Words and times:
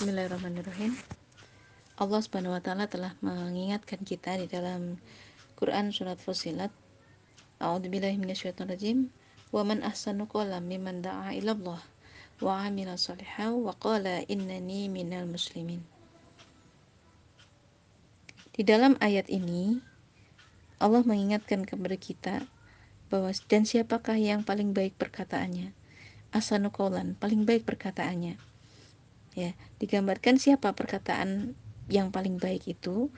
Bismillahirrahmanirrahim. 0.00 0.96
Allah 2.00 2.20
Subhanahu 2.24 2.56
wa 2.56 2.62
taala 2.64 2.88
telah 2.88 3.12
mengingatkan 3.20 4.00
kita 4.00 4.40
di 4.40 4.48
dalam 4.48 4.96
Quran 5.60 5.92
surat 5.92 6.16
Fusilat. 6.16 6.72
A'udzubillahi 7.60 8.16
minasyaitonirrajim. 8.16 9.12
Wa 9.52 9.60
man 9.60 9.84
ahsanu 9.84 10.24
qawlan 10.24 10.64
mimman 10.64 11.04
da'a 11.04 11.36
ila 11.36 11.52
Allah 11.52 11.82
wa 12.40 12.64
'amila 12.64 12.96
shalihan 12.96 13.60
wa 13.60 13.76
qala 13.76 14.24
innani 14.24 14.88
minal 14.88 15.28
muslimin. 15.28 15.84
Di 18.56 18.64
dalam 18.64 18.96
ayat 19.04 19.28
ini 19.28 19.84
Allah 20.80 21.04
mengingatkan 21.04 21.68
kepada 21.68 22.00
kita 22.00 22.34
bahwa 23.12 23.28
dan 23.52 23.68
siapakah 23.68 24.16
yang 24.16 24.48
paling 24.48 24.72
baik 24.72 24.96
perkataannya? 24.96 25.76
Asanu 26.32 26.72
qawlan, 26.72 27.20
paling 27.20 27.44
baik 27.44 27.68
perkataannya 27.68 28.48
ya 29.40 29.50
digambarkan 29.80 30.36
siapa 30.36 30.76
perkataan 30.76 31.56
yang 31.88 32.12
paling 32.12 32.36
baik 32.36 32.68
itu 32.68 33.08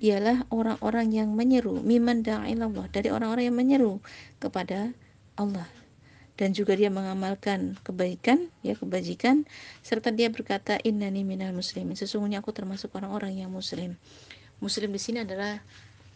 ialah 0.00 0.44
orang-orang 0.52 1.08
yang 1.12 1.32
menyeru 1.32 1.80
miman 1.80 2.20
da'ilallah 2.20 2.88
dari 2.92 3.08
orang-orang 3.08 3.48
yang 3.48 3.56
menyeru 3.56 3.94
kepada 4.40 4.92
Allah. 5.40 5.68
Dan 6.36 6.52
juga 6.52 6.76
dia 6.76 6.92
mengamalkan 6.92 7.80
kebaikan 7.80 8.52
ya 8.60 8.76
kebajikan 8.76 9.48
serta 9.80 10.12
dia 10.12 10.28
berkata 10.28 10.76
innani 10.84 11.24
minal 11.24 11.56
muslimin. 11.56 11.96
Sesungguhnya 11.96 12.44
aku 12.44 12.52
termasuk 12.52 12.92
orang-orang 12.92 13.40
yang 13.40 13.48
muslim. 13.48 13.96
Muslim 14.60 14.92
di 14.92 15.00
sini 15.00 15.24
adalah 15.24 15.64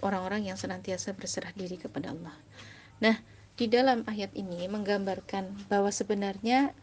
orang-orang 0.05 0.53
yang 0.53 0.61
senantiasa 0.61 1.17
berserah 1.17 1.57
diri 1.57 1.81
kepada 1.81 2.13
Allah. 2.13 2.37
Nah 3.01 3.17
di 3.57 3.65
dalam 3.73 4.05
ayat 4.05 4.37
ini 4.37 4.69
menggambarkan 4.69 5.73
bahwa 5.73 5.89
sebenarnya 5.89 6.77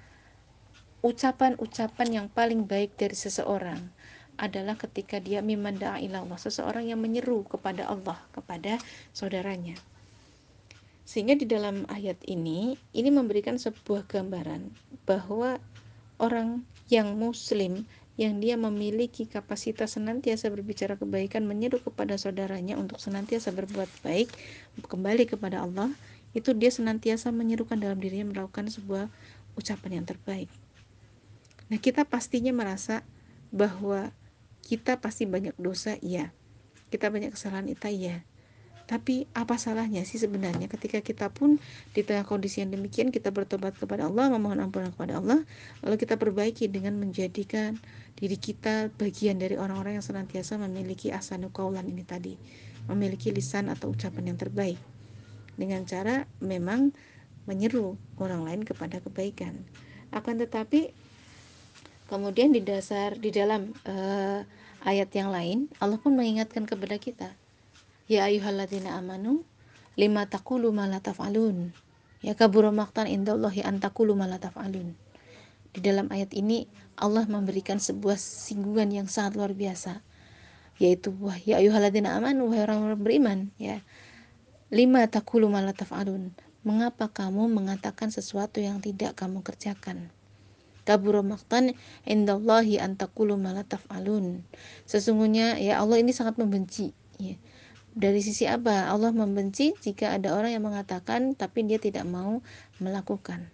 ucapan-ucapan 1.05 2.07
yang 2.09 2.27
paling 2.31 2.65
baik 2.65 2.97
dari 2.97 3.13
seseorang 3.13 3.77
adalah 4.37 4.77
ketika 4.77 5.17
dia 5.17 5.41
mimanda 5.41 5.97
ilallah 5.97 6.37
seseorang 6.37 6.89
yang 6.89 7.01
menyeru 7.01 7.45
kepada 7.45 7.89
Allah 7.89 8.17
kepada 8.33 8.77
saudaranya. 9.13 9.77
Sehingga 11.07 11.33
di 11.37 11.49
dalam 11.49 11.85
ayat 11.89 12.21
ini 12.29 12.77
ini 12.93 13.09
memberikan 13.09 13.57
sebuah 13.57 14.05
gambaran 14.05 14.69
bahwa 15.09 15.57
orang 16.21 16.65
yang 16.89 17.17
muslim 17.17 17.85
yang 18.17 18.41
dia 18.41 18.57
memiliki 18.57 19.29
kapasitas 19.29 19.93
senantiasa 19.93 20.49
berbicara 20.49 20.97
kebaikan 20.97 21.45
menyeru 21.45 21.77
kepada 21.77 22.17
saudaranya 22.17 22.73
untuk 22.73 22.97
senantiasa 22.97 23.53
berbuat 23.53 23.89
baik 24.01 24.33
kembali 24.89 25.29
kepada 25.29 25.61
Allah 25.61 25.93
itu 26.33 26.57
dia 26.57 26.73
senantiasa 26.73 27.29
menyerukan 27.29 27.77
dalam 27.77 28.01
dirinya 28.01 28.33
melakukan 28.33 28.73
sebuah 28.73 29.05
ucapan 29.53 30.01
yang 30.01 30.05
terbaik 30.09 30.49
Nah, 31.67 31.77
kita 31.79 32.07
pastinya 32.07 32.51
merasa 32.55 33.03
bahwa 33.51 34.11
kita 34.63 34.99
pasti 34.99 35.27
banyak 35.27 35.55
dosa, 35.59 35.95
iya. 35.99 36.31
Kita 36.87 37.11
banyak 37.11 37.35
kesalahan, 37.35 37.67
itu 37.67 37.87
iya. 37.87 38.23
Tapi 38.87 39.27
apa 39.35 39.59
salahnya 39.59 40.07
sih 40.07 40.15
sebenarnya 40.15 40.71
ketika 40.71 41.03
kita 41.03 41.27
pun 41.27 41.59
di 41.91 42.07
tengah 42.07 42.23
kondisi 42.23 42.63
yang 42.63 42.71
demikian 42.71 43.11
kita 43.11 43.35
bertobat 43.35 43.75
kepada 43.75 44.07
Allah, 44.07 44.31
memohon 44.31 44.63
ampunan 44.63 44.95
kepada 44.95 45.19
Allah, 45.19 45.43
lalu 45.83 45.95
kita 45.99 46.15
perbaiki 46.15 46.71
dengan 46.71 46.95
menjadikan 46.95 47.75
diri 48.15 48.39
kita 48.39 48.87
bagian 48.95 49.43
dari 49.43 49.59
orang-orang 49.59 49.99
yang 49.99 50.05
senantiasa 50.07 50.55
memiliki 50.55 51.11
asanu 51.11 51.51
kaulan 51.51 51.83
ini 51.83 52.07
tadi, 52.07 52.39
memiliki 52.87 53.35
lisan 53.35 53.67
atau 53.67 53.91
ucapan 53.91 54.31
yang 54.31 54.39
terbaik. 54.39 54.79
Dengan 55.59 55.83
cara 55.83 56.23
memang 56.39 56.95
menyeru 57.43 57.99
orang 58.23 58.47
lain 58.47 58.61
kepada 58.63 59.03
kebaikan. 59.03 59.67
Akan 60.15 60.39
tetapi 60.39 60.95
Kemudian 62.07 62.55
di 62.55 62.63
dasar 62.63 63.19
di 63.19 63.35
dalam 63.35 63.75
uh, 63.83 64.39
ayat 64.87 65.11
yang 65.11 65.27
lain 65.27 65.67
Allah 65.83 65.99
pun 65.99 66.15
mengingatkan 66.15 66.63
kepada 66.63 66.95
kita. 66.95 67.35
Ya 68.07 68.23
ayyuhalladzina 68.31 68.95
amanu 68.95 69.43
lima 69.99 70.23
taqulu 70.23 70.71
ma 70.71 70.87
la 70.87 71.03
taf'alun. 71.03 71.75
Ya 72.23 72.31
kabura 72.31 72.71
maqtan 72.71 73.11
indallahi 73.11 73.59
an 73.67 73.83
taqulu 73.83 74.15
ma 74.15 74.23
la 74.23 74.39
taf'alun. 74.39 74.95
Di 75.75 75.83
dalam 75.83 76.07
ayat 76.07 76.31
ini 76.31 76.71
Allah 76.95 77.27
memberikan 77.27 77.75
sebuah 77.75 78.15
singgungan 78.15 78.87
yang 78.89 79.11
sangat 79.11 79.35
luar 79.35 79.51
biasa 79.51 79.99
yaitu 80.77 81.09
wah 81.19 81.35
ya 81.41 81.57
ayyuhalladzina 81.59 82.15
amanu 82.15 82.47
wahai 82.47 82.63
orang-orang 82.63 83.01
beriman 83.03 83.39
ya. 83.59 83.83
Lima 84.71 85.03
taqulu 85.11 85.51
ma 85.51 85.59
la 85.59 85.75
taf'alun. 85.75 86.31
Mengapa 86.63 87.11
kamu 87.11 87.51
mengatakan 87.51 88.15
sesuatu 88.15 88.63
yang 88.63 88.79
tidak 88.79 89.19
kamu 89.19 89.43
kerjakan? 89.43 90.07
Kabura 90.87 91.19
maqtan 91.19 91.75
indallahi 92.07 92.79
antakulu 92.79 93.35
malataf 93.35 93.83
alun 93.91 94.47
sesungguhnya 94.87 95.59
ya 95.59 95.83
Allah 95.83 95.99
ini 95.99 96.15
sangat 96.15 96.39
membenci 96.39 96.95
ya. 97.19 97.35
dari 97.91 98.23
sisi 98.23 98.47
apa? 98.47 98.87
Allah 98.87 99.11
membenci 99.11 99.75
jika 99.83 100.15
ada 100.15 100.31
orang 100.31 100.55
yang 100.55 100.63
mengatakan 100.63 101.35
tapi 101.35 101.67
dia 101.67 101.81
tidak 101.81 102.07
mau 102.07 102.39
melakukan. 102.79 103.51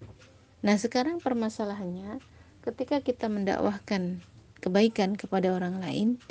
Nah 0.62 0.78
sekarang 0.78 1.18
permasalahannya 1.18 2.22
ketika 2.62 3.02
kita 3.02 3.28
mendakwahkan 3.34 4.22
kebaikan 4.62 5.18
kepada 5.18 5.52
orang 5.52 5.82
lain 5.82 6.22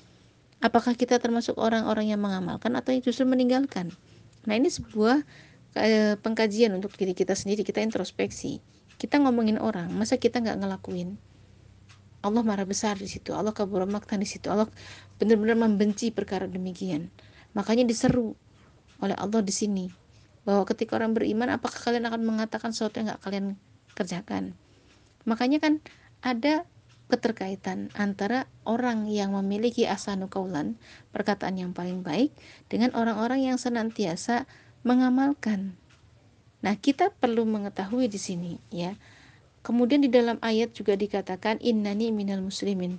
apakah 0.63 0.95
kita 0.95 1.19
termasuk 1.19 1.59
orang-orang 1.59 2.15
yang 2.15 2.23
mengamalkan 2.23 2.79
atau 2.79 2.95
justru 3.03 3.27
meninggalkan? 3.27 3.91
Nah 4.47 4.55
ini 4.55 4.71
sebuah 4.71 5.21
eh, 5.77 6.15
pengkajian 6.23 6.73
untuk 6.73 6.95
diri 6.95 7.13
kita 7.13 7.35
sendiri 7.35 7.67
kita 7.67 7.83
introspeksi 7.83 8.63
kita 9.03 9.19
ngomongin 9.19 9.59
orang 9.59 9.91
masa 9.91 10.15
kita 10.15 10.39
nggak 10.39 10.63
ngelakuin? 10.63 11.19
Allah 12.23 12.47
marah 12.47 12.63
besar 12.63 12.95
di 12.95 13.11
situ 13.11 13.35
Allah 13.35 13.51
kabur 13.51 13.83
maktan 13.83 14.23
di 14.23 14.29
situ 14.31 14.47
Allah 14.47 14.71
benar-benar 15.19 15.59
membenci 15.59 16.15
perkara 16.15 16.47
demikian. 16.47 17.11
Makanya 17.59 17.83
diseru 17.83 18.39
oleh 19.03 19.19
Allah 19.19 19.43
di 19.43 19.51
sini 19.51 19.91
bahwa 20.47 20.63
ketika 20.71 20.95
orang 20.95 21.19
beriman 21.19 21.51
apakah 21.51 21.83
kalian 21.83 22.07
akan 22.07 22.23
mengatakan 22.23 22.71
sesuatu 22.71 23.03
yang 23.03 23.11
nggak 23.11 23.23
kalian 23.27 23.47
kerjakan? 23.99 24.55
Makanya 25.27 25.59
kan 25.59 25.83
ada 26.23 26.63
keterkaitan 27.11 27.91
antara 27.99 28.47
orang 28.63 29.11
yang 29.11 29.35
memiliki 29.35 29.91
asanu 29.91 30.31
kaulan 30.31 30.79
perkataan 31.11 31.59
yang 31.59 31.75
paling 31.75 32.07
baik 32.07 32.31
dengan 32.71 32.95
orang-orang 32.95 33.51
yang 33.51 33.59
senantiasa 33.59 34.47
mengamalkan 34.87 35.75
Nah, 36.63 36.75
kita 36.79 37.11
perlu 37.11 37.43
mengetahui 37.43 38.07
di 38.07 38.19
sini 38.19 38.53
ya. 38.71 38.95
Kemudian 39.63 40.03
di 40.03 40.11
dalam 40.11 40.43
ayat 40.43 40.75
juga 40.75 40.99
dikatakan 40.99 41.63
innani 41.63 42.11
minal 42.11 42.43
muslimin. 42.43 42.99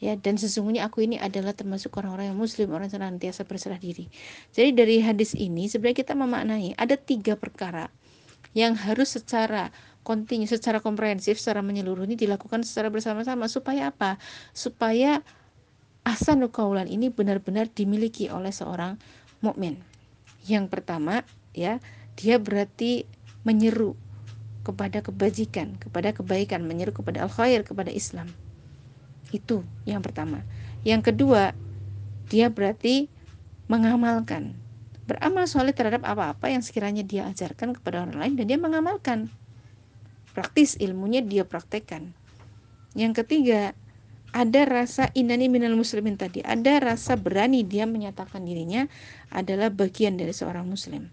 Ya, 0.00 0.16
dan 0.16 0.40
sesungguhnya 0.40 0.88
aku 0.88 1.04
ini 1.04 1.20
adalah 1.20 1.52
termasuk 1.52 1.92
orang-orang 2.00 2.32
yang 2.32 2.40
muslim, 2.40 2.72
orang 2.72 2.88
yang 2.88 3.04
senantiasa 3.04 3.44
berserah 3.44 3.76
diri. 3.76 4.08
Jadi 4.48 4.72
dari 4.72 4.96
hadis 5.04 5.36
ini 5.36 5.68
sebenarnya 5.68 6.08
kita 6.08 6.16
memaknai 6.16 6.72
ada 6.80 6.96
tiga 6.96 7.36
perkara 7.36 7.92
yang 8.56 8.72
harus 8.80 9.12
secara 9.12 9.68
kontinu, 10.00 10.48
secara 10.48 10.80
komprehensif, 10.80 11.36
secara 11.36 11.60
menyeluruh 11.60 12.08
ini 12.08 12.16
dilakukan 12.16 12.64
secara 12.64 12.88
bersama-sama 12.88 13.44
supaya 13.52 13.92
apa? 13.92 14.16
Supaya 14.56 15.20
asan 16.08 16.48
kaulan 16.48 16.88
ini 16.88 17.12
benar-benar 17.12 17.68
dimiliki 17.68 18.32
oleh 18.32 18.50
seorang 18.50 18.96
mukmin. 19.44 19.84
Yang 20.48 20.72
pertama, 20.72 21.22
ya, 21.52 21.76
dia 22.20 22.36
berarti 22.36 23.08
menyeru 23.48 23.96
kepada 24.60 25.00
kebajikan, 25.00 25.80
kepada 25.80 26.12
kebaikan, 26.12 26.60
menyeru 26.68 26.92
kepada 26.92 27.24
al-khair, 27.24 27.64
kepada 27.64 27.88
Islam. 27.88 28.28
Itu 29.32 29.64
yang 29.88 30.04
pertama. 30.04 30.44
Yang 30.84 31.12
kedua, 31.12 31.56
dia 32.28 32.52
berarti 32.52 33.08
mengamalkan. 33.72 34.52
Beramal 35.08 35.48
soleh 35.48 35.74
terhadap 35.74 36.04
apa-apa 36.06 36.52
yang 36.52 36.62
sekiranya 36.62 37.02
dia 37.02 37.26
ajarkan 37.26 37.74
kepada 37.74 38.04
orang 38.04 38.20
lain 38.20 38.34
dan 38.36 38.46
dia 38.46 38.58
mengamalkan. 38.60 39.32
Praktis 40.36 40.78
ilmunya 40.78 41.24
dia 41.24 41.42
praktekkan. 41.42 42.14
Yang 42.94 43.24
ketiga, 43.24 43.74
ada 44.30 44.62
rasa 44.68 45.10
inani 45.16 45.50
minal 45.50 45.74
muslimin 45.74 46.14
tadi. 46.14 46.44
Ada 46.44 46.78
rasa 46.78 47.18
berani 47.18 47.66
dia 47.66 47.88
menyatakan 47.88 48.46
dirinya 48.46 48.86
adalah 49.34 49.72
bagian 49.72 50.14
dari 50.14 50.30
seorang 50.30 50.68
muslim 50.68 51.10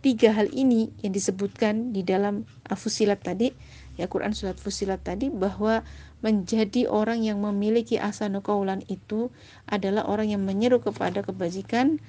tiga 0.00 0.32
hal 0.32 0.48
ini 0.52 0.88
yang 1.04 1.12
disebutkan 1.12 1.92
di 1.92 2.00
dalam 2.00 2.48
Fusilat 2.72 3.20
tadi 3.20 3.52
ya 4.00 4.08
Quran 4.08 4.32
surat 4.32 4.56
Fusilat 4.56 5.04
tadi 5.04 5.28
bahwa 5.28 5.84
menjadi 6.24 6.88
orang 6.88 7.24
yang 7.24 7.40
memiliki 7.40 7.96
asanu 7.96 8.44
kaulan 8.44 8.84
itu 8.88 9.32
adalah 9.68 10.08
orang 10.08 10.32
yang 10.32 10.42
menyeru 10.44 10.80
kepada 10.80 11.24
kebajikan 11.24 12.00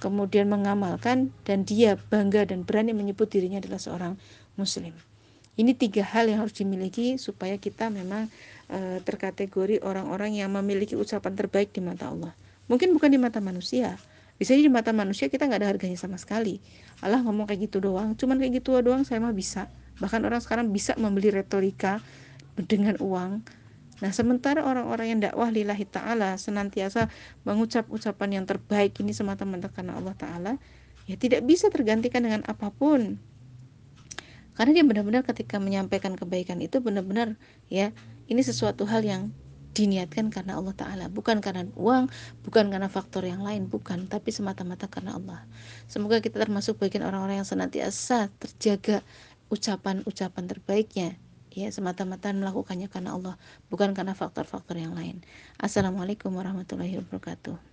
kemudian 0.00 0.48
mengamalkan 0.48 1.30
dan 1.44 1.62
dia 1.62 2.00
bangga 2.08 2.48
dan 2.48 2.64
berani 2.64 2.96
menyebut 2.96 3.28
dirinya 3.28 3.60
adalah 3.60 3.78
seorang 3.78 4.14
muslim. 4.56 4.96
Ini 5.60 5.76
tiga 5.76 6.00
hal 6.08 6.32
yang 6.32 6.40
harus 6.40 6.56
dimiliki 6.56 7.20
supaya 7.20 7.60
kita 7.60 7.92
memang 7.92 8.32
e, 8.72 9.04
terkategori 9.04 9.84
orang-orang 9.84 10.40
yang 10.40 10.48
memiliki 10.56 10.96
ucapan 10.96 11.36
terbaik 11.36 11.76
di 11.76 11.84
mata 11.84 12.08
Allah. 12.08 12.32
Mungkin 12.72 12.96
bukan 12.96 13.12
di 13.12 13.20
mata 13.20 13.44
manusia 13.44 14.00
bisa 14.40 14.56
di 14.56 14.72
mata 14.72 14.96
manusia 14.96 15.28
kita 15.28 15.44
nggak 15.44 15.60
ada 15.60 15.68
harganya 15.68 16.00
sama 16.00 16.16
sekali. 16.16 16.64
Allah 17.04 17.20
ngomong 17.20 17.44
kayak 17.44 17.68
gitu 17.68 17.84
doang. 17.84 18.16
Cuman 18.16 18.40
kayak 18.40 18.64
gitu 18.64 18.72
doang 18.80 19.04
saya 19.04 19.20
mah 19.20 19.36
bisa. 19.36 19.68
Bahkan 20.00 20.24
orang 20.24 20.40
sekarang 20.40 20.72
bisa 20.72 20.96
membeli 20.96 21.28
retorika 21.28 22.00
dengan 22.56 22.96
uang. 23.04 23.44
Nah, 24.00 24.10
sementara 24.16 24.64
orang-orang 24.64 25.12
yang 25.12 25.20
dakwah 25.20 25.52
lillahi 25.52 25.84
ta'ala 25.84 26.40
senantiasa 26.40 27.12
mengucap 27.44 27.84
ucapan 27.92 28.40
yang 28.40 28.44
terbaik 28.48 28.96
ini 29.04 29.12
semata-mata 29.12 29.68
karena 29.68 30.00
Allah 30.00 30.16
ta'ala, 30.16 30.52
ya 31.04 31.20
tidak 31.20 31.44
bisa 31.44 31.68
tergantikan 31.68 32.24
dengan 32.24 32.40
apa 32.48 32.72
pun. 32.72 33.20
Karena 34.56 34.72
dia 34.72 34.84
benar-benar 34.88 35.20
ketika 35.28 35.60
menyampaikan 35.60 36.16
kebaikan 36.16 36.64
itu 36.64 36.80
benar-benar 36.80 37.36
ya, 37.68 37.92
ini 38.24 38.40
sesuatu 38.40 38.88
hal 38.88 39.04
yang 39.04 39.36
diniatkan 39.72 40.34
karena 40.34 40.58
Allah 40.58 40.74
Ta'ala. 40.74 41.06
Bukan 41.08 41.38
karena 41.38 41.66
uang 41.78 42.10
bukan 42.46 42.64
karena 42.70 42.88
faktor 42.90 43.26
yang 43.26 43.42
lain 43.42 43.70
bukan. 43.70 44.06
Tapi 44.10 44.30
semata-mata 44.34 44.90
karena 44.90 45.16
Allah. 45.16 45.40
Semoga 45.86 46.18
kita 46.18 46.42
termasuk 46.42 46.78
bagian 46.82 47.06
orang-orang 47.06 47.42
yang 47.42 47.48
senantiasa 47.48 48.30
terjaga 48.42 49.02
ucapan-ucapan 49.50 50.44
terbaiknya. 50.46 51.18
Ya 51.50 51.66
semata-mata 51.74 52.30
melakukannya 52.30 52.86
karena 52.86 53.18
Allah 53.18 53.34
bukan 53.74 53.90
karena 53.90 54.14
faktor-faktor 54.14 54.78
yang 54.78 54.94
lain. 54.94 55.26
Assalamualaikum 55.58 56.30
warahmatullahi 56.30 57.02
wabarakatuh 57.02 57.69